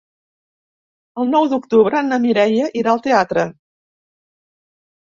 El 1.23 1.29
nou 1.35 1.45
d'octubre 1.51 2.01
na 2.09 2.19
Mireia 2.25 2.73
irà 2.83 2.95
al 2.97 3.05
teatre. 3.11 3.49